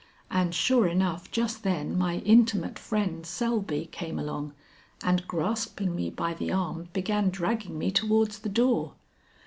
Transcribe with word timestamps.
And 0.31 0.55
sure 0.55 0.87
enough 0.87 1.29
just 1.29 1.61
then 1.61 1.95
my 1.95 2.15
intimate 2.25 2.79
friend 2.79 3.23
Selby 3.23 3.85
came 3.91 4.17
along 4.17 4.53
and 5.03 5.27
grasping 5.27 5.95
me 5.95 6.09
by 6.09 6.33
the 6.33 6.51
arm 6.51 6.89
began 6.91 7.29
dragging 7.29 7.77
me 7.77 7.91
towards 7.91 8.39
the 8.39 8.49
door. 8.49 8.93